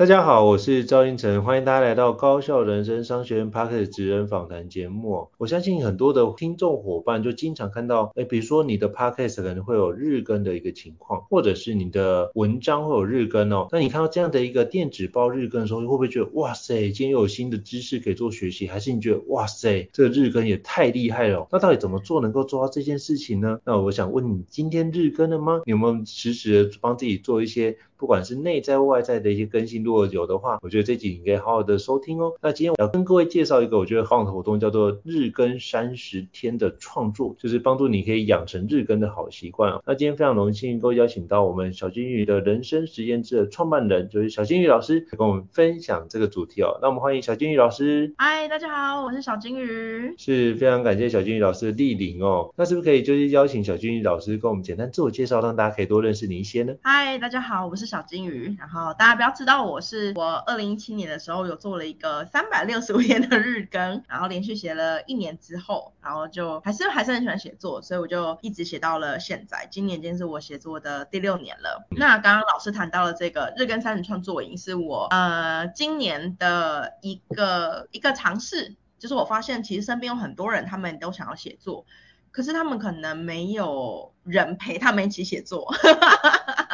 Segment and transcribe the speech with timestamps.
[0.00, 5.28] 大家好，我是赵英成，欢迎大家来到高效人生商学院 Podcast 职人访谈节目。
[5.36, 13.68] 我相信很多的听众伙伴就经常看到，诶，比如说你的 Podcast 可能会有日更的一个情况，或者是你的文章会有日更哦。
[13.72, 18.66] 那你看到这样的一个电子报日更的时候，会不会觉得哇塞，今天又有新的知识可以做学习？
[18.66, 21.46] 还是你觉得哇塞，这个日更也太厉害了？
[21.52, 23.60] 那到底怎么做能够做到这件事情呢？
[23.66, 25.60] 那我想问你，今天日更了吗？
[25.66, 27.76] 有没有实时的帮自己做一些？
[28.00, 32.32] 不管是内在外在的一些更新，如果有的话，我觉得这集你可以好好的收听哦。
[32.40, 39.82] 那今天我要跟各位介绍一个我觉得很好的活动，叫做日更三十天的创作，就是帮助你可以养成日更的好习惯哦。
[39.86, 46.78] 那今天非常荣幸能够邀请到我们小金鱼的人生实验室的创办人，就是小金鱼老师，跟我们分享这个主题哦。
[46.80, 48.14] 那我们欢迎小金鱼老师。
[48.16, 50.14] 嗨，大家好，我是小金鱼。
[50.16, 52.54] 是非常感谢小金鱼老师的莅临哦。
[52.56, 56.72] 那是不是可以就是邀请小金鱼老师跟我们简单自我介绍，让大家可以多认识你一些呢？
[56.80, 57.89] 嗨，大家好，我是。
[57.90, 69.66] 小金鱼，然后大家不要知道我是我二零一七年的时候有做了一个三百六十五天的日更，然后连续写了一年之后，然后就还是还是很喜欢写作，所以我就一直写到了现在。
[69.70, 71.86] 今年已经是我写作的第六年了。
[71.90, 81.84] 那刚刚老师谈到了这个日更三十创作营，是我呃今年的一个一个尝试，就是我发现其实身边有很多人他们都想要写作，
[82.30, 85.72] 可是他们可能没有人陪他们一起写作。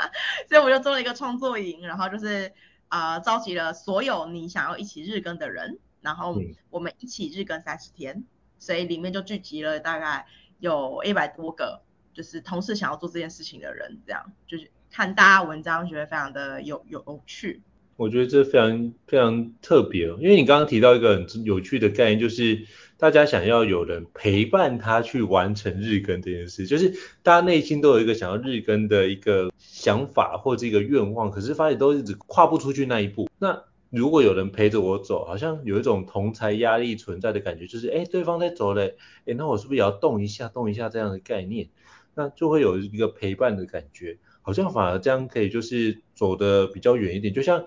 [0.49, 2.53] 所以我就做了一个创作营，然后就是
[2.89, 6.41] 啊、呃，召集了所有你想要一起日更的人，然后
[6.71, 8.25] 我们一起日更三十天，
[8.59, 10.27] 所以里面就聚集了大概
[10.59, 11.83] 有一百多个，
[12.13, 17.63] 就是同事想要做这件事情的人，这样就是看大家文章觉得非常的有有趣。
[17.97, 22.67] 我觉得这非常非常特别，因为你刚刚提到一个很有趣的概念，就是。
[22.98, 33.29] 大家想要有人陪伴他去完成日更这件事，就是大家内心都有一个想要日更的一个想法或者一个愿望，可是发现都一直跨不出去那一步。
[33.39, 38.96] 那如果有人陪着我走，好像有一种同侪压力存在的感觉，就是诶，对方在走嘞，
[39.27, 41.68] 诶，那我是不是也要动一下，动一下这样的概念？
[42.14, 47.35] 那就会有一个陪伴的感觉，好像反而这样可以就是走得比较远一点。
[47.35, 47.67] 就像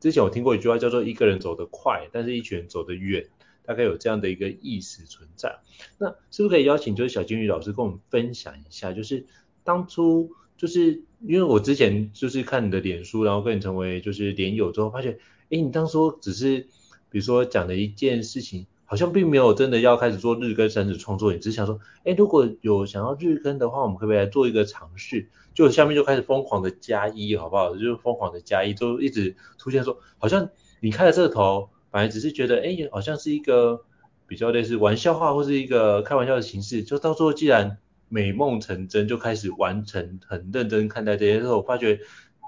[0.00, 3.26] 之前我听过一句话叫做一个人走得快，但是一群人走得远。
[3.70, 5.60] 大概有这样的一个意识存在，
[5.96, 9.26] 那是不是可以邀请就是小金鱼老师跟我们分享一下，就是
[9.62, 15.20] 当初就是因为我之前就是看你的脸书，然后跟你成为就是脸友之后，发现，
[15.50, 16.66] 诶，你当初只是
[17.10, 25.28] 比如说讲的一件事情，好像并没有真的要开始做日更三十创作，你只想说，诶，如果有想要日更的话，我们可不可以来做一个尝试？
[25.54, 27.76] 就下面就开始疯狂的加一，好不好？
[27.76, 30.48] 就疯狂的加一，就一直出现说，好像
[30.80, 31.70] 你开了这个头。
[31.90, 33.84] 反而只是觉得，哎，好像是一个
[34.26, 37.78] 比较类似玩笑话或是一个开玩笑的形式，就到最后既然
[38.08, 41.98] 美梦成真，就开始完成，很认真看待这些时候，我发觉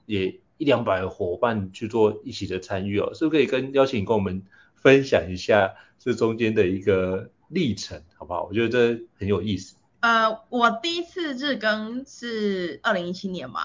[0.06, 4.44] 也一两百个伙伴去做一起的参与哦，是不是可以跟邀请跟我们
[4.76, 8.44] 分享一下这中间的一个历程，好不好？
[8.44, 9.74] 我觉得这很有意思。
[10.00, 13.62] 呃，我第一次日更是二零一七年嘛，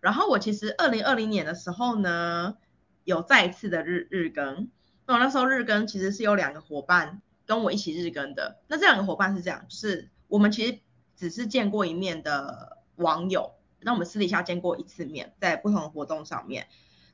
[0.00, 2.56] 然后我其实二零二零年的时候呢，
[3.02, 4.68] 有再一次的日日更。
[5.06, 8.60] 那那时候日更其实是有两个伙伴跟我一起日更的。
[8.66, 10.80] 那这两个伙伴是这样，就是我们其实
[11.16, 16.66] 只是见过一面的网友，那我们私底下见过一次面，在不同的活动上面。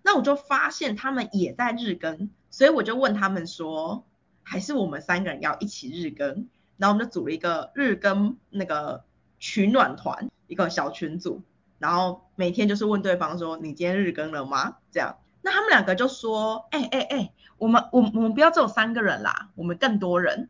[0.03, 4.05] 那我就发现他们也在日更，所以我就问他们说，
[4.43, 6.49] 还是我们三个人要一起日更？
[6.79, 9.05] 然后我们就组了一个日更那个
[9.39, 11.43] 取暖团，一个小群组，
[11.79, 14.79] 然后每天就是问对方说，你今天日更了吗？
[14.91, 15.19] 这样。
[15.43, 20.49] 那他们两个就说，哎哎哎，我们我我们不要只有三个人啦，我们更多人。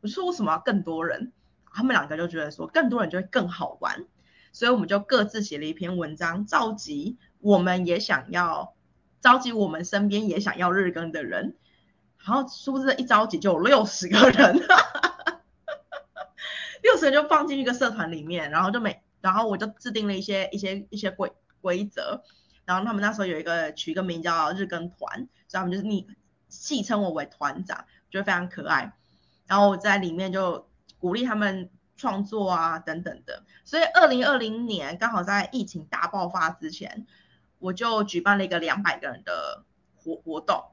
[0.00, 1.32] 我说为什么要更多人？
[1.72, 4.06] 他们两个就觉得说更多人就会更好玩，
[4.52, 8.74] 所以我们就各自写了一篇文章，召集我们也想要，
[9.20, 11.56] 召集我们身边也想要日更的人。
[12.18, 14.58] 然后殊不知一召集就有六十个人，
[16.82, 22.24] 六十个人就放进一个社团里面，然后就每，然后我就制定了一些一些一些规规则。
[22.66, 26.06] 然后他们那时候有一个取一个名叫日更团，所以他们就是你
[26.48, 28.92] 戏称我为团长，觉得非常可爱。
[29.46, 30.68] 然后我在里面就
[30.98, 33.44] 鼓励他们创作啊等等的。
[33.64, 37.06] 所以二零二零年刚好在疫情大爆发之前，
[37.60, 39.64] 我就举办了一个两百个人的
[39.94, 40.64] 活活动。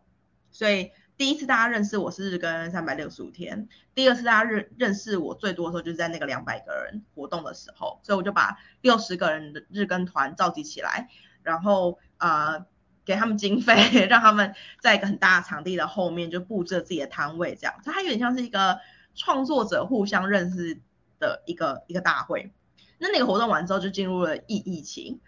[0.51, 11.09] 所以第一次大家认识我是日更三百六十五天，第二次大家认认识我最多的时候就是在那个两百个人活动的时候，所以我就把六十个人的日更团召集起来，
[11.43, 12.65] 然后呃
[13.05, 13.75] 给他们经费，
[14.09, 18.79] 让他们在一个很大的场地的后面就布置了自己的摊位，这样，它有点像是一个
[19.13, 20.79] 创作者互相认识
[21.19, 22.51] 的一个一个大会。
[22.97, 25.19] 那那个活动完之后就进入了疫疫情，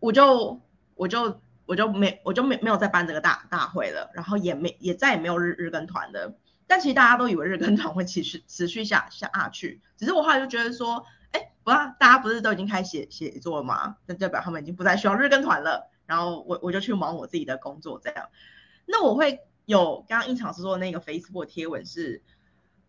[0.00, 0.60] 我就
[0.94, 1.40] 我就。
[1.70, 6.34] 我就没我就没没有再办这个大大会了，然后也没也再也没有日日更团了。
[6.66, 13.98] 但其实大家都以为日更团会持续持续下下去，只是我后来就觉得说，哎，不啊，大家不是都已经开始写写作了吗？
[14.06, 15.88] 那代表他们已经不再需要日更团了。
[16.06, 18.30] 然后我我就去忙我自己的工作这样。
[18.84, 22.24] 那我会有刚刚胤丞老师说那个 Facebook 贴文是，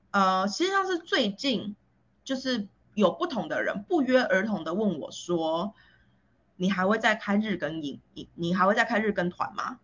[0.09, 1.75] 呃，实际上是最近
[2.23, 5.75] 就是有不同的人不约而同的问我说。
[6.61, 7.99] 你还会再开日更营？
[8.13, 9.79] 你你还会再开日更团吗？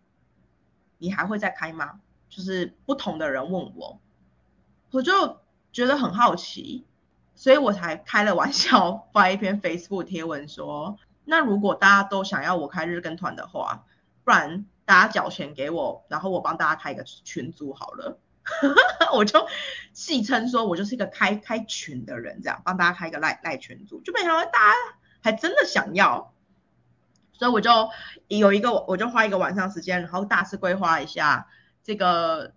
[0.98, 1.98] 你还会再开吗？
[2.28, 3.98] 就是不同的人问我，
[4.92, 5.40] 我就
[5.72, 6.84] 觉得很好奇，
[7.34, 13.84] 所以我才开了玩笑发一篇 Facebook 贴文说，那如果大家都想要我开日更团的话，
[14.22, 18.20] 不然大家缴钱给我，然后我帮大家开一个群组好了。
[19.14, 19.48] 我就
[19.92, 24.74] 戏称说我就是一个开开群的人，这样帮大家开一个赖赖群组，就没想到大家
[25.20, 26.32] 还真的想要。
[27.38, 27.70] 所以我就
[28.26, 31.46] 有一个，我就花一个晚上时间，然后大致规划一下
[31.84, 32.52] 这个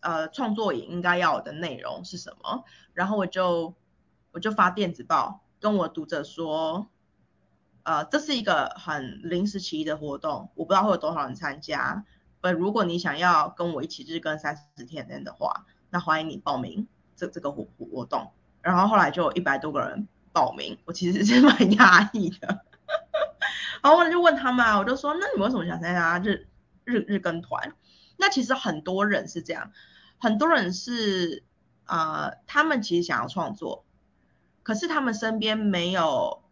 [0.00, 3.74] 呃创作营应该要的内容是什么，然后我就
[4.32, 6.88] 我就发电子报跟我读者说，
[7.82, 12.04] 呃，这是一个很临时起意的活动，我不知道会有多少人参加，
[12.40, 18.32] 但如果你想要跟我一起日更三十天的话，那欢迎你报名这这个活活动。
[18.62, 22.64] 然后后来就有一百多个人报名，我其实是蛮压抑的。
[23.84, 26.48] 然后我就问他们，我就说，那你们为什么想参加日
[26.84, 27.74] 日日更团？
[28.16, 29.72] 那其实很多人是这样，
[30.16, 31.42] 很多人是
[31.84, 33.84] 呃，他们其实想要创作，
[34.62, 36.42] 可是他们身边没有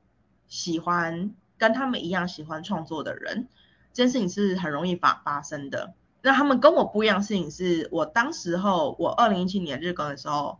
[0.46, 3.48] 喜欢跟他们一样喜欢创作的人，
[3.94, 5.94] 这件事情是很容易发发生的。
[6.20, 10.58] 那他们跟我不一样的事情是，我当时候我二零一七年日更的时候，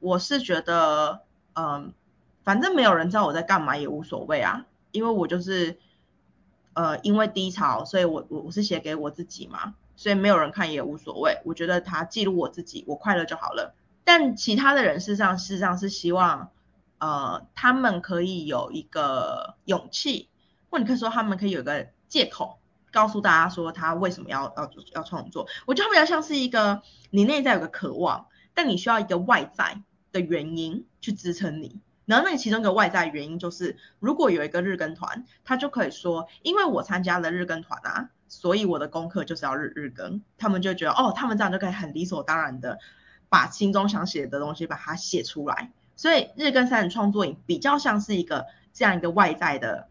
[0.00, 1.22] 我是觉得
[1.54, 1.94] 嗯、
[2.42, 5.78] 反正没有人知道我在干嘛也无所谓啊，因为我就是。
[6.74, 11.40] 呃，因为低潮，所以我我我是写给我自己嘛，所以没有人看也无所谓。
[11.44, 13.74] 我觉得他记录我自己，我快乐就好了。
[14.04, 16.50] 但其他的人事实上事实上是希望，
[16.98, 20.28] 呃，他们可以有一个勇气，
[20.70, 22.58] 或你可以说他们可以有个借口，
[22.90, 25.46] 告诉大家说他为什么要要要创作。
[25.66, 31.80] 我觉得他们比较像是一个你内在有个渴望，但你需要一个外在的原因去支撑你。
[32.04, 40.20] 然后那其中一个外在原因就是，如果有一个日更团，他就可以说，因为我参加了日更团啊，所以我的功课就是要日日更。
[40.36, 42.80] 他们就觉得，哦，他们这样就可以很理所当然的
[43.28, 45.70] 把心中想写的东西把它写出来。
[45.94, 49.88] 所以日更三人创作营比较像是一个这样一个外在的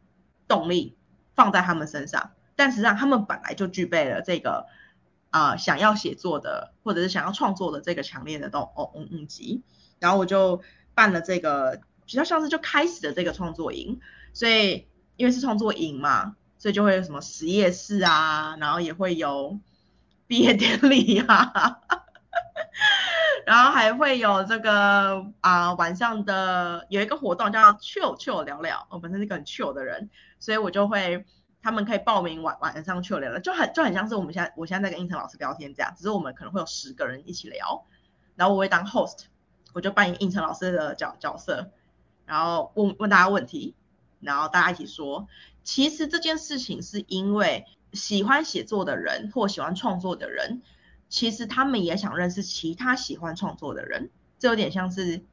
[0.49, 0.97] 动力
[1.33, 4.67] 放在他们身上，但实际上他们本来就具备了这个
[5.29, 9.63] 啊、想要写作的或者是想要创作的这个强烈的动哦嗯嗯急。
[9.99, 10.61] 然后我就
[10.93, 11.79] 办了这个。
[12.11, 14.01] 比较像是就开始的这个创作营，
[14.33, 14.85] 所以
[15.15, 19.57] 因为是创作营嘛，所以就会有什么实验室啊，然后也会有
[20.27, 21.79] 毕业典礼啊，
[23.47, 31.25] 然后还会有这个啊、晚上的有一个活动叫 chill chill 聊聊，我本身是个很 chill 的人，所以我就会
[31.63, 37.85] 他们可以报名晚晚上 chill 聊聊，就很就很像是我们现在我现在在跟胤丞老师聊天这样，只是我们可能会有十个人一起聊，
[38.35, 39.27] 然后我会当 host，
[39.71, 41.71] 我就扮演胤丞老师的角角色。
[42.25, 43.75] 然后问问大家问题，
[44.19, 45.28] 然后大家一起说，
[45.63, 50.61] 其实这件事情是因为喜欢写作的人或喜欢创作的人，
[51.09, 54.09] 其实他们也想认识其他喜欢创作的人，
[54.40, 55.23] 这有点像是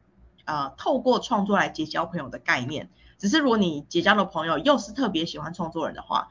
[0.44, 2.90] 呃透过创作来结交朋友的概念。
[3.18, 6.28] 只是如果你结交的朋友又是特别喜欢创作人的话，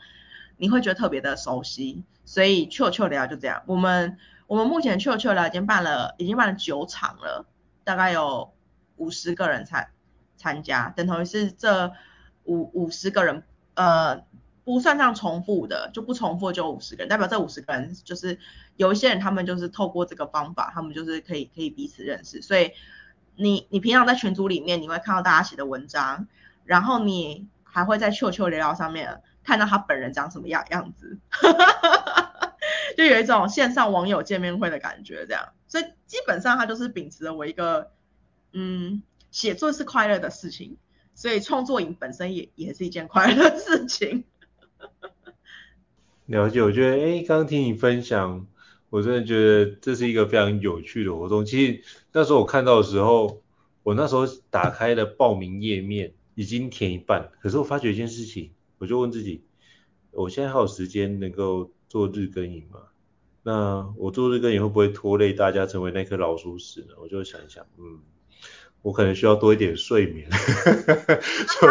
[0.58, 2.04] 你会觉得特别的熟悉。
[2.26, 7.46] 所以 chill chill 聊就这样，我们我们目前 chill chill 聊已经办了已经办了九场了，
[7.84, 8.54] 大概有
[8.98, 9.92] 五十个人才。
[10.38, 11.91] 参加等同于是这
[12.46, 14.24] 五五十个人，呃，
[14.63, 18.39] 不算上重复的，就不重复就五十个人，代表这五十个人就是
[18.77, 22.41] 有一些人他们就是透过这个方法，他们就是可以可以彼此认识。
[22.41, 22.72] 所以
[23.36, 26.27] 你你平常在群组里面你会看到大家写的文章，
[26.63, 31.17] 然后你还会在 chill chill 聊聊上面看到他本人长什么样样子，
[32.96, 35.50] 就有一种线上网友见面会的感觉这样。
[35.67, 37.91] 所以基本上他就是秉持了我一个
[38.53, 39.01] 嗯。
[39.38, 40.77] 写作是快乐的事情，
[41.13, 44.24] 所以创作营本身也也是一件快乐的事情。
[46.25, 48.48] 了解，我觉得，哎，刚刚听你分享，
[48.89, 51.46] 我真的觉得这是一个非常有趣的活动。
[51.46, 53.44] 其实那时候我看到的时候，
[53.84, 59.44] 我那时候打开了报名页面，已经填一半，可是我发觉一件事情，我就问自己，
[60.10, 62.79] 我现在还有时间能够做日更营吗？
[63.44, 66.96] 那我做日更营会不会拖累大家成为那颗老鼠屎呢？
[67.00, 68.00] 我就想一想，嗯，
[68.82, 71.68] 我可能需要多一点睡眠，就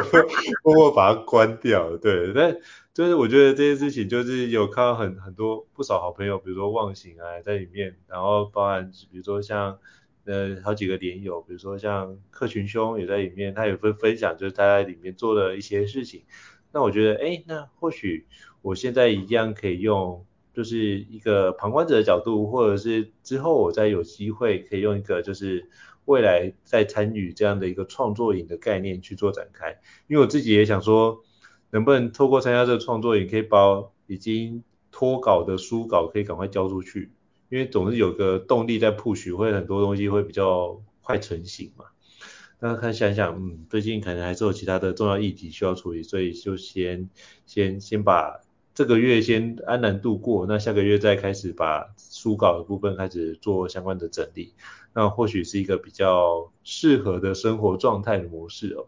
[0.65, 1.97] 默默把它关掉。
[1.97, 2.57] 对，但。
[2.97, 9.79] 就是我觉得这件事情，就是有看到很很多不少好朋友，比如说忘形啊在里面，然后包含比如说像
[10.25, 16.23] 呃好几个连友，比如说像克群兄也在里面，他有分分享，就是他在里面做的一些事情。
[16.73, 18.27] 那我觉得，哎，那或许
[18.63, 20.79] 我现在一样可以用，就是
[21.11, 25.69] 一个旁观者的角度，或者是之后我再有机会可以用一个就是
[26.07, 31.23] 未来再参与这样的一个创作营的概念去做展开，因为我自己也想说。
[31.71, 33.59] 能不能透过参加这个创作，也可以把
[34.07, 37.11] 已经脱稿的书稿可以赶快交出去，
[37.51, 41.87] 因为总是有个动力在 push，会很多东西会比较快成型嘛。
[42.61, 47.11] 那看想想，嗯，最近可能还是有其他的重要议题需要处理，所以就先
[47.45, 48.41] 先先把
[48.77, 54.53] 这个月先安然度过，那下个月再开始把书稿的部分开始做相关的整理，
[54.93, 58.85] 那或许是一个比较适合的生活状态的模式哦。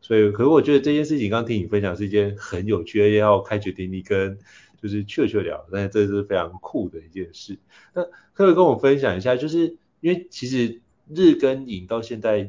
[0.00, 4.38] 所以，可是我觉得这件事情，刚刚听你分享是一件很有趣，而且要开决定你跟
[4.80, 7.58] 就是去了去了，但是这是非常酷的一件事。
[7.94, 10.80] 那可不可以跟我分享一下，就是因为其实
[11.12, 12.48] 日跟影到现在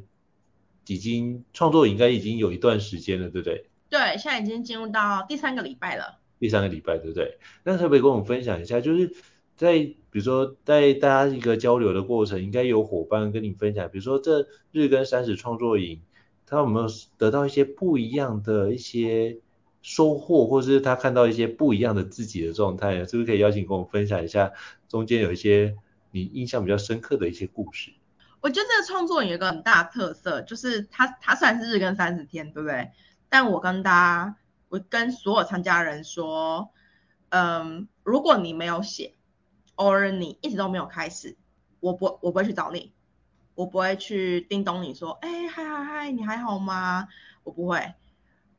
[0.85, 3.65] 已经创作应该已经有一段时间了，对不对？
[3.89, 6.19] 对，现在已经进入到第三个礼拜了。
[6.43, 7.37] 第三个礼拜，对不对？
[7.63, 9.13] 那可不可以跟我们分享一下，就是
[9.55, 16.01] 在比如说在大家一个交流的过程，应该有伙伴跟你分享，比如说这日更三十创作营。
[16.45, 19.37] 他有没有得到一些不一样的一些
[19.81, 23.05] 收获，或者是他看到一些不一样的自己的状态？
[23.05, 24.51] 是不是可以邀请跟我们分享一下
[24.87, 25.75] 中间有一些
[26.11, 27.91] 你印象比较深刻的一些故事？
[28.41, 32.91] 我觉得这个创作有一个很大的特色，就是它它虽然是日更三十天，对不对？
[33.29, 34.35] 但我跟大家，
[34.73, 36.71] 我跟所有参加人说，
[37.29, 39.13] 嗯，如果你没有写，
[39.75, 41.37] 偶尔你一直都没有开始，
[41.79, 42.91] 我不我不会去找你。
[43.53, 47.07] 我不会去叮咚你说，哎，嗨嗨嗨，你还好吗？
[47.43, 47.93] 我不会。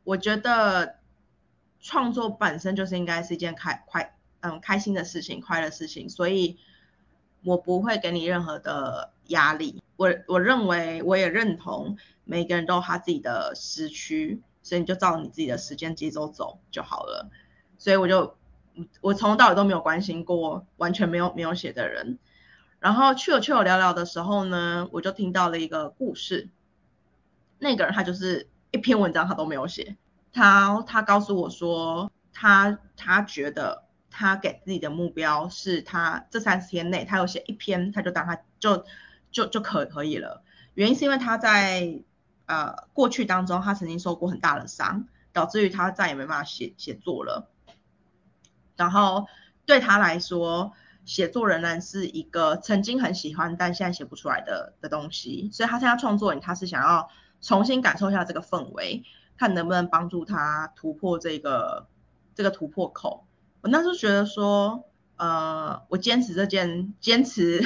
[0.04, 1.00] 我觉得
[1.80, 6.58] 创作本身就是应该是一件开快嗯开心的事情，快乐事情，所以
[7.42, 9.82] 我不会给你任何的压力。
[9.96, 17.30] 我我认为我也认同每个人都有他自己的时区，所以你就照你自己的时间节奏走就好了。
[17.78, 18.36] 所以我就
[19.00, 22.18] 我从头到尾都没有关心过完全没有没有写的人。
[22.80, 26.48] 然后去了去了聊聊的时候呢，我就听到了一个故事。
[27.58, 29.96] 那个人他就是一篇文章他都没有写，
[30.32, 38.84] 他他告诉我说，他他觉得他给自己的目标是他这三十天内他有写一篇，他就当他就
[39.30, 40.42] 就就可可以了。
[40.74, 42.00] 原因是因为他在
[42.46, 47.50] 呃过去当中他曾经受过很大的伤，导致于他再也没办法写写作了。
[48.76, 49.26] 然后
[49.66, 50.72] 对他来说。
[51.06, 57.10] 写作仍然是一个曾经很喜欢，但现在写不出来的的东西，所以他现在创作，他是想要
[57.42, 59.04] 重新感受一下这个氛围，
[59.36, 61.88] 看能不能帮助他突破这个
[62.34, 63.26] 这个突破口。
[63.60, 67.62] 我那时候觉得说，呃，我坚持这件，坚持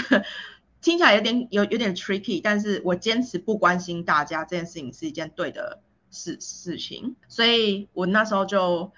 [0.81, 5.81] 听起来有点有有点 tricky，但是我坚持不关心大家这件事情是一件对的
[6.11, 8.93] 事事情，所以我那时候就，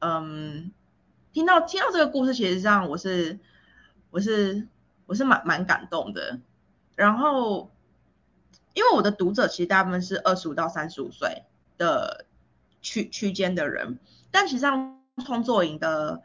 [0.00, 0.72] 嗯，
[1.32, 3.38] 听到听到这个故事，其实上我是。
[4.12, 4.68] 我是
[5.06, 6.38] 我是蛮蛮感动的，
[6.96, 7.72] 然后
[8.74, 11.44] 因为我的读者其实大部分是二十五到三十五岁
[11.78, 12.26] 的
[12.82, 13.98] 区区间的人，
[14.30, 16.20] 但实际上创作营的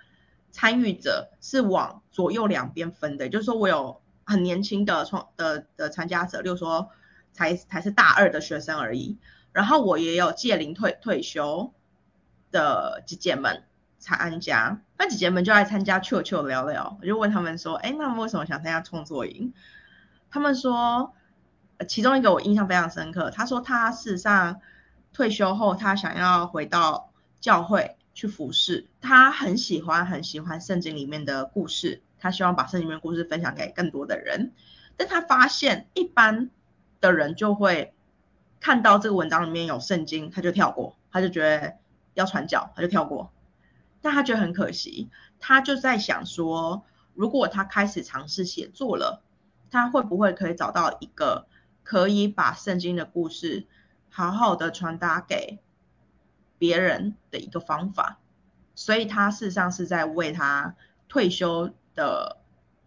[0.51, 6.91] 参与者是往左右两边分的，也就是说我有很年轻的创的的参加者，例如说
[7.33, 9.17] 才才是大二的学生而已，
[9.51, 11.73] 然后我也有届龄退退休
[12.51, 13.63] 的姐姐们。
[13.99, 16.97] 参加，那姐姐们就来参加，去去聊聊。
[17.01, 19.53] 我就问他们说，哎，那为什么想参加创作营？
[20.29, 21.13] 他们说，
[21.89, 24.61] 其中一个我印象非常深刻，他说他事实上
[25.11, 34.53] 退休后，他想要回到教会去服侍，他很喜欢很喜欢圣经里面的故事，他希望把圣经里面的故事分享给更多的人，
[34.95, 36.49] 但他发现一般
[36.99, 37.93] 的人就会
[38.59, 41.77] 看到这个文章里面有圣经，他就跳过，他就觉得
[42.13, 43.31] 要传教，他就跳过。
[44.01, 45.09] 但他觉得很可惜，
[45.39, 46.83] 他就在想说，
[47.13, 49.21] 如果他开始尝试写作了，
[49.69, 51.47] 他会不会可以找到一个
[51.83, 53.65] 可以把圣经的故事
[54.09, 55.59] 好好的传达给
[56.57, 58.19] 别人的一个方法？
[58.75, 60.75] 所以他事实上是在为他
[61.09, 62.37] 退休的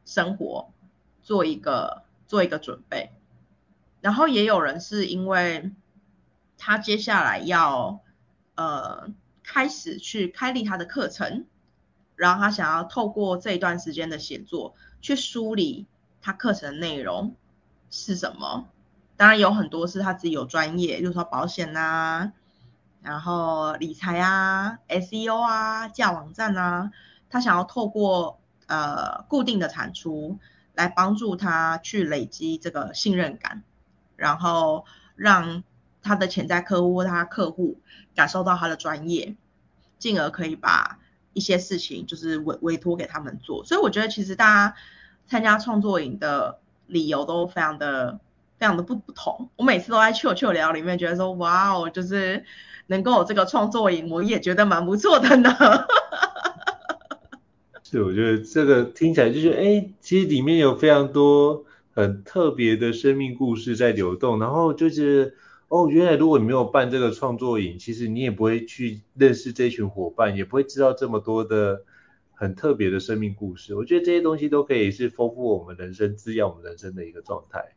[0.07, 0.73] 生活
[1.21, 3.11] 做一个做一个准备。
[4.01, 5.73] 然后也有人是因为
[6.57, 8.01] 他接下来要
[8.55, 9.09] 呃
[9.43, 11.45] 开始去开立他的课程，
[12.17, 15.87] 然后他想要透过这一段时间的写作去梳理
[16.23, 17.35] 他课程内容
[17.91, 18.69] 是什么。
[19.19, 22.33] 当然有很多是他自己有专业，比如说保险啊，
[23.03, 26.91] 然后理财啊，SEO 啊，架网站啊，
[27.29, 28.40] 他想要透过
[28.71, 30.39] 呃固定的产出
[30.75, 33.63] 来帮助他去累积这个信任感。
[34.17, 34.85] 然后
[35.17, 35.65] 让
[36.03, 37.81] 他的潜在客户他客户
[38.15, 39.35] 感受到他的专业，
[39.99, 40.99] 进而可以把
[41.33, 43.65] 一些事情就是委委托给他们做。
[43.65, 44.75] 所以我觉得其实大家
[45.27, 48.21] 参加创作营的理由都非常的
[48.59, 49.49] 非常的不不同。
[49.57, 52.45] 我每次都在趣趣聊里面觉得说，哇哦，就是
[52.89, 55.51] 能够有这个创作营，我也觉得蛮不错的呢。
[57.91, 61.65] 是，我觉得这个听起来就是，哎，其实里面有非常多。
[61.93, 71.83] 很特别的生命故事在流动，然后就是哦，原来如果你没有办这个创作营，其实你也不会去认识这群伙伴，也不会知道这么多的
[72.33, 73.75] 很特别的生命故事。
[73.75, 77.75] 我觉得这些东西都可以是丰富我们人生、滋养我们人生的一个状态。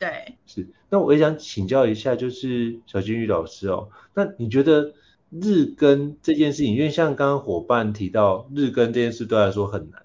[0.00, 0.66] 对，是。
[0.90, 4.92] 那我也想请教一下，就是小金鱼老师哦，那你觉得
[5.42, 10.02] 日更这件事情，因为像刚刚伙伴提到日更这件事对他来说很难，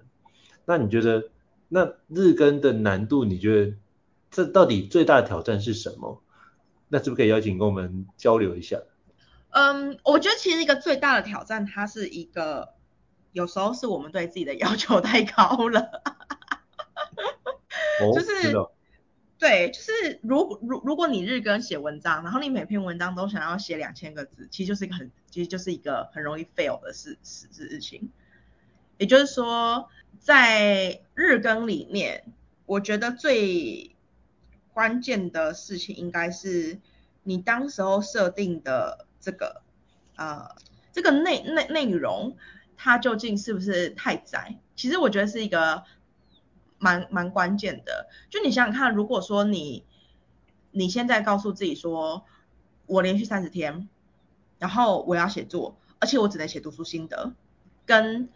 [0.66, 1.30] 那你觉得？
[1.72, 3.74] 那日更的难度，你觉得
[4.32, 6.20] 这到底最大的挑战是什么？
[6.88, 8.80] 那是不是可以邀请跟我们交流一下？
[9.52, 12.70] 嗯，我觉得其实一个最大的挑战，它是一个
[13.34, 15.80] 有时候是我们对自己的要求太高了。
[18.02, 18.52] 哦，就是
[19.40, 28.12] 对，就是如如如果你日更写文章，然后你每篇文章都想要写两千个字，其实就是一个很其实就是一个很容易 fail 的事事事情。
[29.00, 29.90] 也就是说。
[30.20, 32.26] 在日更里面，
[32.66, 33.96] 我觉得最
[34.74, 36.80] 关键的事情应该是
[37.24, 39.62] 你当时候设定的这个
[40.16, 40.56] 呃
[40.92, 42.36] 这个内内内容，
[42.76, 44.58] 它究竟是不是太窄？
[44.76, 45.86] 其实我觉得是一个
[46.80, 48.08] 蛮蛮关键的。
[48.30, 49.86] 就你想想看，如果说你
[50.72, 52.26] 你现在告诉自己说，
[52.88, 53.88] 我连续三十天，
[54.58, 57.34] 然后我要写作，而且我只能写读书心得，
[57.86, 58.30] 跟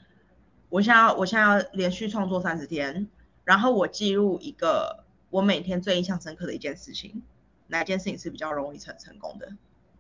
[0.70, 3.08] 我现在要，我现在要连续创作三十天，
[3.44, 7.24] 然后我记录一个我每天最印象深刻的一件事情，
[7.68, 9.52] 哪件事情是比较容易成成功的？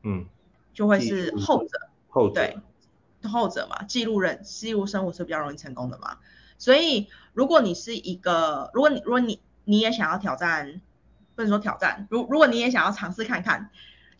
[0.03, 0.25] 嗯，
[0.73, 1.89] 就会是后者。
[2.09, 2.33] 后者。
[2.33, 2.57] 对，
[3.29, 6.17] 后者嘛，记录人记录生活是比较容易成功的嘛。
[6.63, 10.79] 所以如果你是一个，如果你如果你你也想要挑战，
[11.35, 13.69] 不能说挑战，如如果你也想要尝试看看，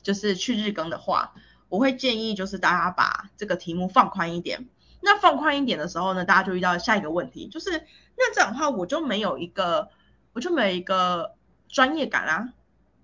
[0.01, 1.35] 就是去日更的话，
[1.69, 4.67] 我会建议就是大家把这个题目放宽一点。
[4.99, 7.71] 那放宽一点的时候呢，大家就遇到下一个问题，就是
[8.17, 9.87] 那这样的话，我就没有一个，
[10.33, 11.35] 我就没有一个
[11.69, 12.53] 专业感啊，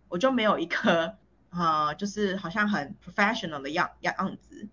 [0.09, 1.15] 我就没有一个、
[1.51, 4.67] 呃，就是好像很 professional 的样样样子。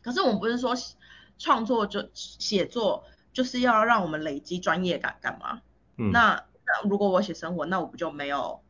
[0.00, 0.76] 可是我们不是说
[1.38, 5.62] 创作就写作就是要让我们累积专业感干嘛？
[5.96, 6.10] 嗯。
[6.12, 8.60] 那那如果我写生活，那我不就没有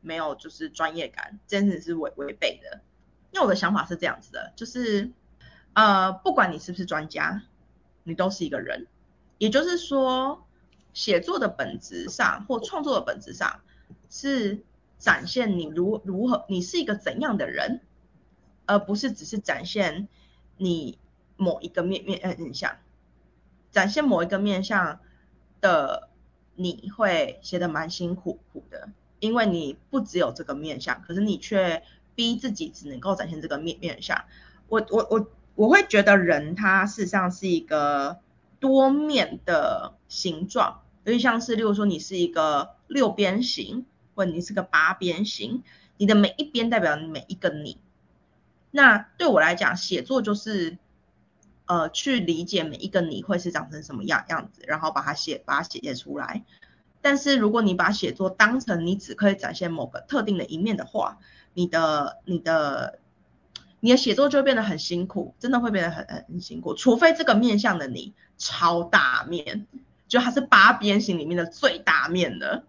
[0.00, 2.80] 没有就是专业感，真的是违违背的。
[3.32, 5.12] 因为我的想法是这样子的，就是。
[5.78, 7.42] 呃，不管你是不是专家，
[8.02, 8.86] 你都是一个人。
[9.36, 10.46] 也就是说，
[10.94, 13.60] 写作的本质上或创作的本质上，
[14.08, 14.64] 是
[14.96, 17.82] 展现你如如何，你是一个怎样的人，
[18.64, 20.08] 而不是只是展现
[20.56, 20.98] 你
[21.36, 22.78] 某一个面面呃面向。
[23.76, 24.98] 展现某一个面向
[25.60, 26.08] 的
[26.54, 28.88] 你会写得蛮辛苦苦的，
[29.20, 31.82] 因为你不只有这个面向，可是你却
[32.14, 34.24] 逼自己只能够展现这个面面向。
[34.68, 35.30] 我我我。
[35.56, 38.18] 我会觉得人他事实上是一个
[38.60, 45.62] 多面的形状，有点像是，例如说你是一个六边形，或者你是个八边形，
[45.96, 47.78] 你的每一边代表每一个你。
[48.70, 50.76] 那对我来讲，写作就是
[51.66, 56.44] 呃去理解每一个你会是长成什么样样子，然后把它写把它写写出来。
[57.02, 61.18] 但是如果你把写作当成你只可以展现某个特定的一面的话，
[61.54, 62.98] 你的你的。
[63.80, 66.74] 你的写作就变得很辛苦，真的会变得很很辛苦。
[66.74, 69.66] 除非这个面向的你超大面，
[70.08, 72.64] 就它是八边形里面的最大面的，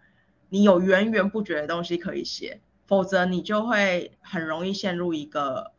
[0.49, 5.71] 你有源源不绝的东西可以写，否则你就会很容易陷入一个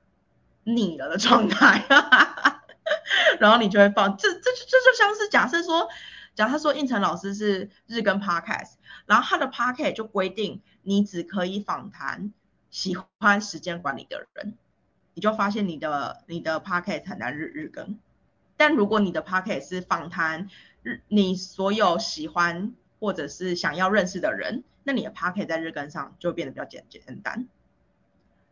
[0.64, 1.85] 腻了的状态，
[3.40, 4.16] 然后你就会放。
[4.16, 5.88] 这这这就像是假设说，
[6.35, 8.75] 假设说胤丞老师是日更 podcast，
[9.07, 12.33] 然后他的 podcast 就规定你只可以访谈
[12.71, 14.57] 喜欢时间管理的人。
[15.14, 17.99] 你就发现你的你的 podcast 很难日日更，
[18.57, 20.49] 但如果你的 podcast 是访谈
[20.83, 27.47] 日你所有喜欢或者是想要认识的人，那你的 Podcast 在日更上就变得比较简简单。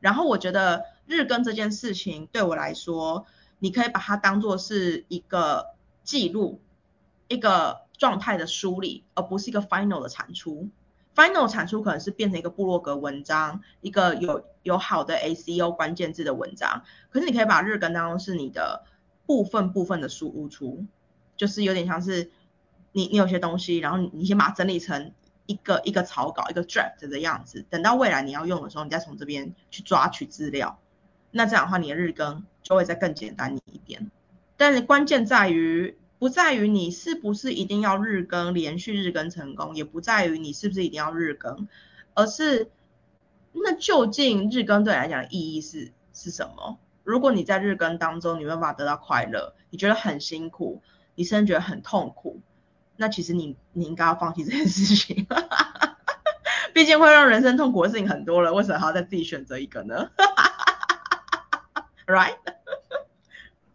[0.01, 3.27] 然后我觉得日更这件事情对我来说，
[3.59, 6.61] 你可以把它当做是一个记录，
[7.29, 10.69] 一个状态的梳理，而不是一个 final 的产出。
[11.15, 16.85] final 产出可能是变成一个部落格文章，一个有有好的 SEO 关键字的文章。
[17.09, 18.85] 可是你可以把日更当中是你的
[19.25, 20.85] 部分部分的输出，
[21.39, 22.31] 就是有点像是
[22.93, 25.13] 你你有些东西，然后你你先把它整理成
[25.47, 30.79] 一个一个草稿，一个 draft 的样子，等到未来你要用的时候，你再从这边去抓取资料。
[31.31, 34.11] 那这样的话，你的日更就会再更简单一点。
[34.57, 35.97] 但是关键在于。
[36.19, 41.69] 不在于你是不是一定要日更，连续日更成功，也不在于你是不是一定要日更，
[42.15, 42.71] 而是
[43.53, 46.79] 那究竟日更对你来讲的意义是是什么？
[47.05, 50.81] 如果你在日更当中你没有办法得到快乐，你觉得很辛苦，
[51.17, 52.41] 你甚至觉得很痛苦，
[52.97, 55.27] 那其实你你应该要放弃这件事情。
[56.73, 60.09] 毕竟会让人生痛苦的事情很多了，为什么还要再自己选择一个呢
[62.13, 62.37] Right？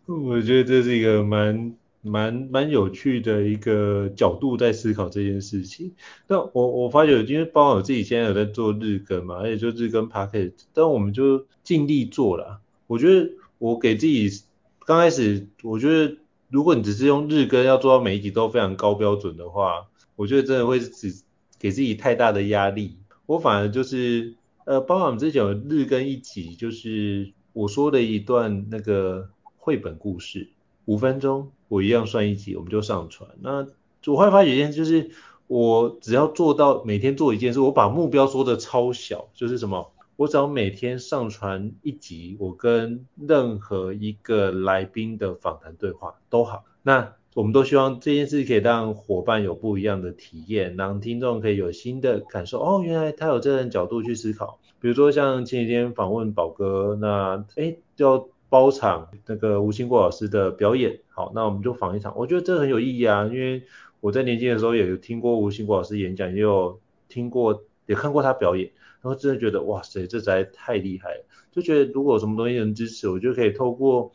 [0.05, 1.75] 我觉得这是一个蛮。
[2.03, 5.93] 蛮蛮有趣的一个角度在思考这件事情，
[6.25, 12.59] 但我我发觉，因为包括我自己现在有在做日更嘛，而且就日更 podcast，但我们就尽力做了。
[12.87, 14.31] 我觉得我给自己
[14.79, 16.17] 刚开始，我觉得
[16.49, 21.21] 如果你只是用日更要做到每一集都非常高标准的话，我觉得真的会只
[21.59, 22.97] 给自己太大的压力。
[23.27, 24.33] 我反而就是
[24.65, 30.49] 呃，包括我们之前有日更一集，就是我说的一段那个绘本故事。
[30.85, 33.29] 五分钟，我一样算一集，我们就上传。
[33.39, 33.67] 那
[34.07, 35.11] 我后来发觉一件，就是
[35.45, 46.65] 我只要做到每天做一件事，我把目标说的超小，就是什么，我只要每天上传一集，我跟任何一个来宾的访谈对话都好。
[46.81, 52.59] 那我们都希望这件事可以让伙伴有不一样的体验，让听众可以有新的感受。
[52.59, 54.59] 哦，原来他有这种角度去思考。
[54.81, 58.27] 比如说像前几天访问宝哥，那诶要。
[58.51, 62.13] 包场那个吴兴国老师的表演，好，那我们就访一场。
[62.17, 63.63] 我觉得这很有意义啊，因为
[64.01, 68.69] 我在年轻的时候也有听过吴兴国老师演讲，也有听过，也看过他表演，
[69.01, 71.23] 然后真的觉得哇塞，这实在太厉害了。
[71.49, 74.11] 就觉得如果有什么东西能支持，我就可以透过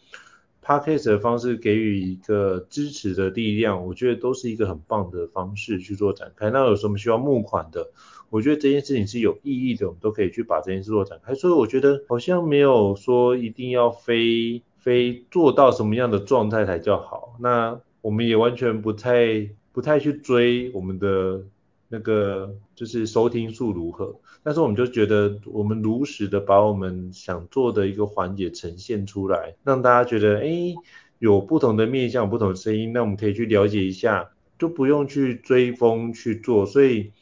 [0.62, 6.50] podcast 的方式给予一个支持的力量，我觉得都是一个很棒的方式去做展开。
[6.50, 7.90] 那有什么需要募款的？
[8.28, 11.34] 我觉得这件事情是有意义的，我们都可以去把这件事做展开。
[11.34, 17.36] 所以我觉得好像没有说一定要非非做到什么样的状态才叫好。
[17.40, 21.44] 那我们也完全不太不太去追我们的
[21.88, 30.74] 那个就是收听数如何，但是我们就觉得我们如实的把我们想做的一个环节呈现出来，让大家觉得哎
[31.20, 36.66] 有不同的面向、不同的声音，那我们可以去了解一下，就不用去追风去做。
[36.66, 37.12] 所以。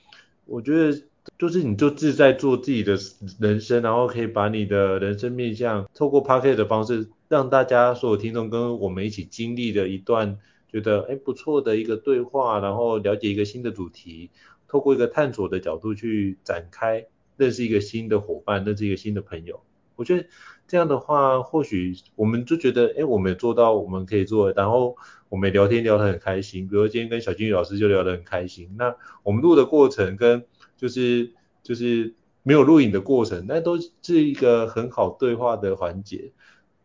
[0.46, 1.02] 我觉得
[1.38, 2.98] 就是你就自在做自己的
[3.38, 10.38] 人生，然后可以把你的人生面向透过 Podcast 的方式，让大家所有听众跟我们一起经历的一段
[10.70, 14.30] 觉得哎不错的一个对话，然后了解一个新的主题，
[14.68, 19.60] 透过一个探索的角度去展开，认识一个新的伙伴，认识一个新的朋友。
[19.96, 20.26] 我觉得
[20.66, 24.96] 这样的话，或许我们就觉得哎我们做到我们可以做，然后。
[25.30, 28.70] 我们聊天聊得很开心，比如今天跟小金鱼老师就聊得很开心。
[28.78, 30.44] 那我们录的过程跟
[30.76, 36.30] 就是就是没有录影的过程，那都是一个很好对话的环节，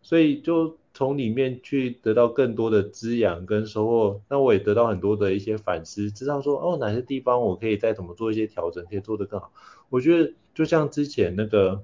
[0.02, 4.22] 所以就从里面去得到更多的滋养跟收获。
[4.30, 9.52] 那我也得到很多的一些反思，知道说哦哪些地方我可以再怎么做一些调整，可以做得更好。
[9.90, 11.84] 我觉得就像之前那个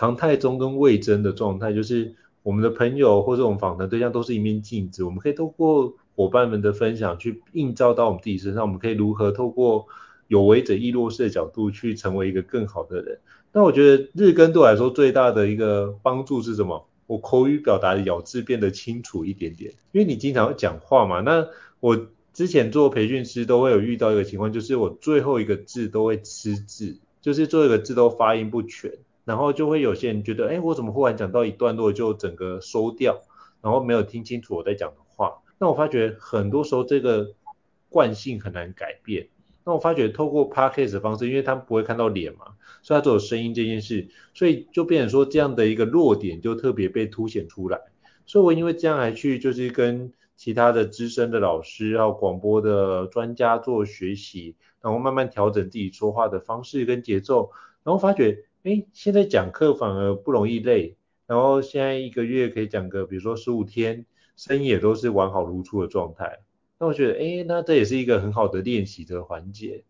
[0.00, 2.14] 唐太宗跟魏征的状态，就是。
[2.42, 9.84] 我们的朋友或者我们访谈对象都是一面镜子，我们可以透过伙伴们的分享去映照到我们自己身上，我们可以如何透过
[10.26, 13.18] 有为者亦若是的角度去成为一个更好的人。
[13.52, 16.86] 那我觉得日更对我来说最大的一个帮助是什么？
[17.06, 21.20] 我口语表达的咬字变得清楚一点点，因为你经常会讲话嘛。
[21.20, 21.46] 那
[21.80, 28.94] 我之前做培训师都会有遇到一个情况，就是我最后一个字都会吃字，就是最后一个字都发音不全。
[29.30, 33.22] 然后就会有些人觉得，哎，我怎么忽然讲到一段落就整个收掉，
[33.62, 35.38] 然后没有听清楚我在讲的话。
[35.56, 37.34] 那我发觉很多时候这个
[37.88, 39.28] 惯性很难改变。
[39.64, 47.80] 那我发觉透过 podcast 的方式，因为他们不会看到脸嘛，所以他只有声音这件事，所以就变成说这样的一个弱点就特别被凸显出来。
[48.26, 57.52] 所以我因为这样还去就是跟其他的资深的老师，还有广播的专家做学习，然后慢慢调整自己说话的方式跟节奏，
[57.84, 58.46] 然后发觉。
[58.62, 60.96] 哎，现在讲课反而不容易累，
[61.26, 64.04] 然后现在一个月可以讲个，比如说十五天，
[64.36, 66.40] 声音也都是完好如初的状态。
[66.78, 69.84] 那我觉得，哎，那这也是一个很好的练习的环节。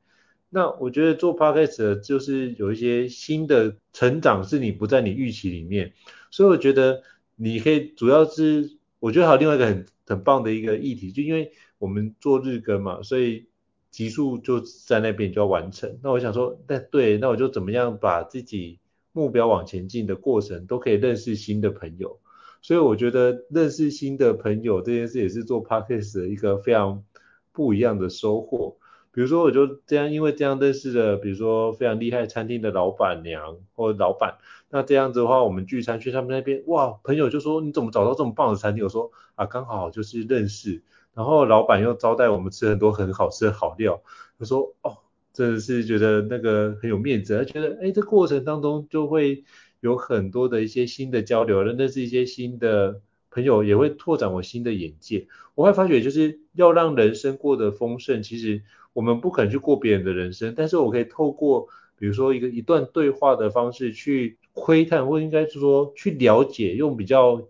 [0.51, 5.93] 那我觉得做 podcast 就是有一些新的成长是你不在你预期里面，
[6.31, 7.03] 所以我觉得
[7.35, 13.47] 你可以主要是我觉得还有另外一个很很棒的一个议题，就因为我们做日更嘛，所以
[13.91, 15.99] 集数就在那边就要完成。
[16.03, 18.79] 那我想说，那对，那我就怎么样把自己
[19.13, 22.21] 目标往前进的过程都可以认识新的朋友，
[22.63, 27.05] 所以我觉得认识新的朋友这件事也是做 podcast 的一个非常
[27.53, 28.77] 不一样的收获。
[29.13, 34.39] 比如说，我就这样，因为这样认识了，比如说非常厉害餐厅的老板娘或老板，
[34.71, 38.85] 那这样子的话，我们聚餐去他们那边，哇，朋友就说你怎么找到这么棒的餐厅？
[38.85, 44.03] 我说啊，刚好就是认识，然后老板又招待我们吃很多很好吃的好料，
[44.39, 44.99] 他说哦，
[45.33, 49.45] 真的是觉得那个很有面子，他觉得哎，这过程当中就会
[49.81, 55.29] 有很多的一些新的交流，认识一些新的朋友，也会拓展我新的眼界。
[55.55, 58.63] 我会发觉就是要让人生过得丰盛，其实。
[58.93, 67.41] 我们不可能去过别人的人生，但是我可以透过，比如说一个一段对话的方式去窥探，或应该是说去了解，用比较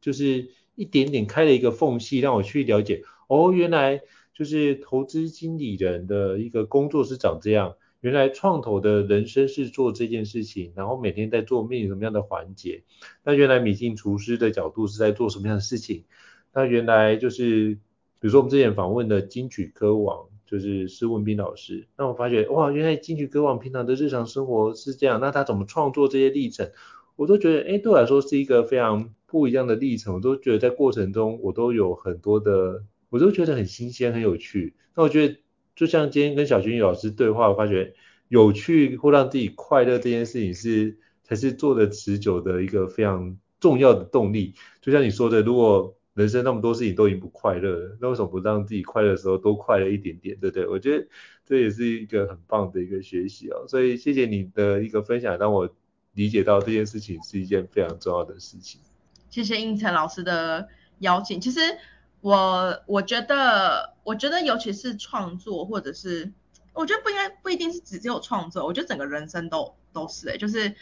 [0.00, 4.00] 就是一点点开了一个缝隙，让我去了解，哦，原来
[4.32, 12.84] 就是投资经理人的一个工作是长这样，原来创投的人生是做这件事情，然后每天在做面临什么样的环节，
[13.24, 16.04] 那原来米其林厨师的角度是在做什么样的事情，
[16.54, 20.28] 那原来就是比如说我们之前访问的金曲歌王。
[20.48, 26.72] 就是施文斌老师，那我发觉哇，原来金曲歌王平常的日常生活是这样，那他怎么创作这些历程，
[27.18, 34.76] 我都觉得，哎，对我来说是一个非常不一样的历程，我都觉得在过程中我都有很多的，我都觉得很新鲜，很有趣。
[34.94, 35.36] 那我觉得
[35.74, 37.92] 就像今天跟小薰宇老师对话，我发觉
[38.28, 44.54] 有趣或让自己快乐这件事情是才是做的持久的一个非常重要的动力。
[44.80, 50.68] 就像你说的，如果人生那么多事情都已经不快乐了，那为什么不让自己快乐的时候多快乐一点点，对不对？
[50.68, 51.04] 我觉得
[51.44, 53.66] 这也是一个很棒的一个学习哦。
[53.66, 55.68] 所以谢谢你的一个分享，让我
[56.18, 58.80] 理解到这件事情是一件非常重要的事情。
[59.30, 60.66] 谢谢胤丞老师的
[60.98, 61.40] 邀请。
[61.40, 61.60] 其实
[62.22, 66.32] 我我觉得，我觉得尤其是创作，或者是
[66.72, 70.74] 我觉得不应该不一定是只只有创作，我觉得整个人生都都是诶、就是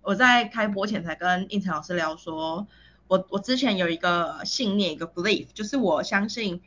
[0.00, 2.66] 我在开播前才跟胤丞老师聊说。
[3.08, 6.60] 我我之前有一个信念，一个 belief，就是我相信，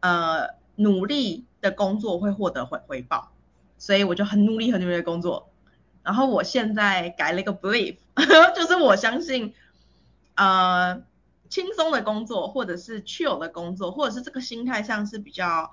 [0.00, 3.30] 呃，努力的工作会获得回回报，
[3.76, 5.51] 所以我就很努力很努力的工作。
[6.02, 7.96] 然后我现在改了一个 belief，
[8.54, 9.54] 就是我相信，
[10.34, 11.02] 呃，
[11.48, 15.72] 轻松的工作或者是 chill 的工作，或者是这个心态上是比较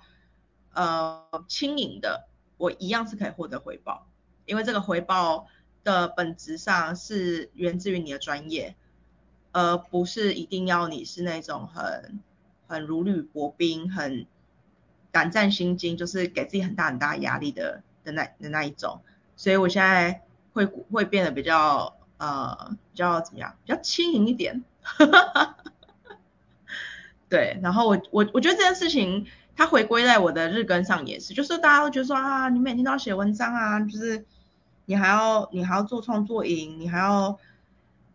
[0.73, 4.07] 呃轻盈的，我一样是可以获得回报，
[4.45, 5.47] 因为这个回报
[5.83, 8.75] 的本质上是源自于你的专业。
[9.51, 12.19] 而不是一定要你是那种很
[12.67, 14.27] 很如履薄冰、很
[15.09, 19.01] 胆战心惊，就是给自己很大很大压力的的那的那一种。
[19.39, 20.21] 所以我现在
[20.51, 23.55] 会会变得比较呃比较怎么样？
[23.63, 24.65] 比较轻盈一点。
[27.29, 34.25] 对，然后我我我觉得这件事情它回归在我的日更上也是，就是大家都觉得说啊，你每天都要写文章啊，就是
[34.83, 37.39] 你还要你还要做创作营，你还要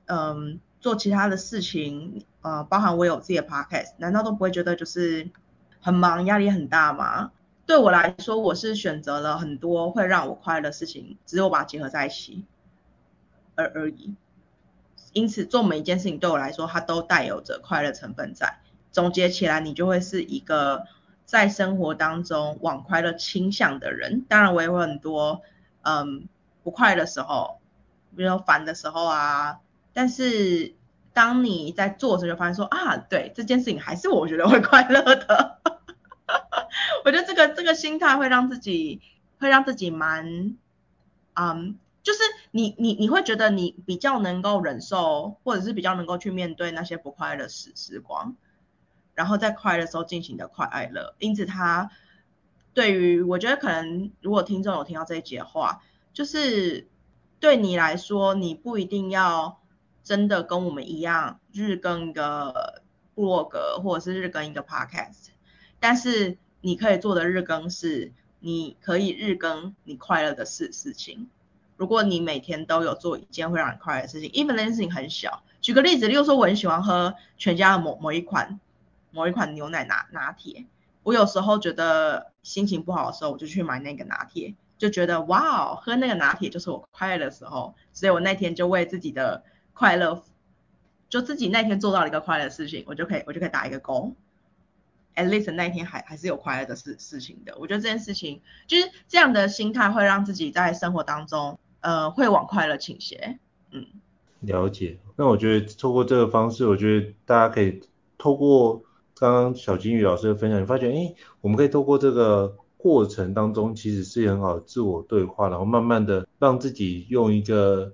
[0.05, 0.61] 嗯。
[0.81, 5.31] 做其他的事情，呃，包含我有自己的 podcast，难道都不会觉得就是
[5.81, 7.31] 很忙，压力很大吗？
[7.67, 12.45] 对我来说，我是选择了很多会让我快乐的事情，只有把它结合在一起
[13.55, 14.15] 而而已。
[15.13, 18.59] 因此，做每一件事情对我来说，它都带有着快乐成分在。
[18.91, 20.87] 总结起来，你就会是一个
[21.25, 24.25] 在生活当中往快乐倾向的人。
[24.29, 25.41] 当然，我也会很多
[25.83, 26.29] 嗯
[26.63, 27.61] 不快乐的时候，
[28.17, 29.61] 比如说烦的时候啊。
[29.93, 30.75] 但是
[31.13, 35.61] 当你在做的时候，就发现说啊，对这件事情还是我觉得会快乐的。
[37.05, 39.01] 我觉得这个这个心态会让自己
[39.39, 40.57] 会让自己蛮，
[41.35, 42.19] 嗯，就是
[42.51, 48.35] 你你你会觉得你比较能够忍受，或者是比较能够去面对那些不快乐时时光，
[49.15, 51.15] 然后在快乐的时候进行的快乐。
[51.19, 51.91] 因此，他
[52.73, 56.89] 对于我觉得可能如果听众有听到这一节话，就是
[57.39, 59.61] 对你来说，你不一定要。
[60.05, 62.83] 真的跟我们一样，日更一个
[63.15, 65.29] 部落格，或者是日更一个 podcast，
[65.81, 71.29] 但是你可以做的日更是，你可以日更你快乐的事事情。
[71.77, 78.59] 如果你每天都有做一件会让你快乐的事情，even 那件事情很小，举个例子，例如说我很喜欢喝全家的某某一款
[79.11, 80.65] 某一款牛奶拿拿铁，
[81.03, 89.45] 我有时候觉得心情不好的时候，我就去买那个拿铁，就觉得哇哦，喝那个拿铁就是我快乐的时候，所以我那天就为自己的。
[89.77, 90.23] 快乐，
[91.09, 94.15] 就自己那天做到了一个快乐的事情，我就可以，我就可以打一个勾。
[95.15, 97.57] At least 那一天还还是有快乐的事事情的。
[97.59, 103.39] 我觉得这件事情就是这样的心态会让自己在生活当中，呃，会往快乐倾斜。
[103.71, 103.87] 嗯，
[104.41, 104.99] 了解。
[105.17, 107.81] 那我觉得透过这个方式，我觉得大家可以
[108.19, 108.83] 透过
[109.17, 117.93] 刚刚小金鱼老师的分享，你发觉，哎，我们可以透过这个过程当中，其实是很好的自我对话，然后慢慢的让自己用一个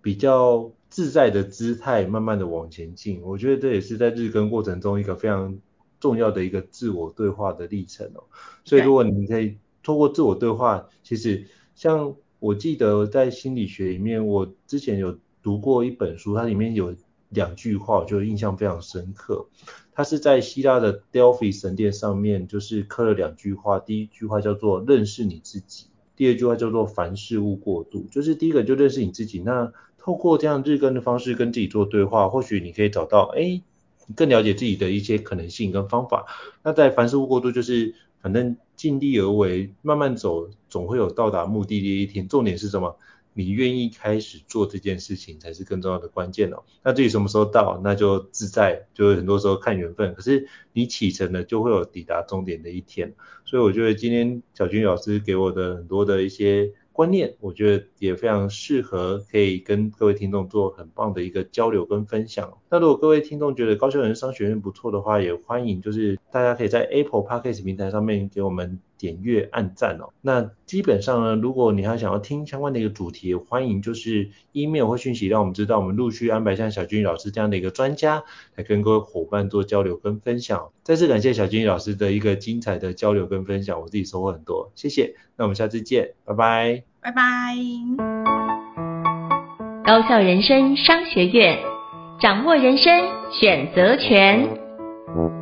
[0.00, 3.20] 比较自在的姿态，慢慢的往前进。
[3.22, 5.58] 我觉得这也是在日更过程中一个非常
[6.00, 8.24] 重要的一个自我对话的历程哦。
[8.64, 16.94] 所以如果你可以透过自我对话，其实像我记得在心理学里面，我之前有读过一本书，它里面有
[17.28, 19.46] 两句话，我就印象非常深刻。
[19.92, 23.78] 它是在希腊的 Delphi 神殿上面，就是刻了两句话。
[23.78, 25.86] 第一句话叫做认识你自己，
[26.16, 28.06] 第二句话叫做凡事勿过度。
[28.10, 33.62] 就是第一个就认识你自己，那透过这样日更的方式跟自己做对话，或许你可以找到，哎，
[34.16, 36.26] 更了解自己的一些可能性跟方法。
[36.62, 42.28] 那在凡事勿过度，就是反正尽力而为，慢慢走，总会有到达目的地一天。
[42.28, 42.96] 重点是什么？
[43.32, 46.64] 你愿意开始做这件事情才是更重要的关键哦。
[46.82, 50.12] 那至于什么时候到，那就自在，就是很多时候看缘分。
[50.14, 53.14] 可是你启程了，就会有抵达终点的一天。
[53.44, 62.58] 所以我觉得今天小军老师给我的很多的一些观念，我觉得也非常适合，可以跟各位听众做很棒的一个交流跟分享。
[62.68, 70.10] 那如果各位听众觉得高雄人商学院不错的话，也欢迎就是大家可以在 Apple Podcast 平台上面给我们点阅按赞哦。
[70.20, 78.22] 那基本上呢，如果你还想要听相关的一个主题，欢迎就是 email 或讯息让我们知道，我们陆续安排像小金鱼老师这样的一个专家
[78.54, 80.68] 来跟各位伙伴做交流跟分享。
[80.84, 85.14] 再次感谢小金鱼老师的一个精彩的交流跟分享，我自己收获很多，谢谢。
[85.36, 86.82] 那我们下次见，拜拜。
[87.00, 87.56] 拜拜。
[89.82, 91.58] 高校人生商学院，
[92.20, 92.92] 掌握人生
[93.32, 95.39] 选择权。